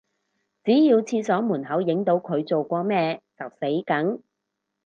[0.63, 4.23] 只要廁所門口影到佢做過咩就死梗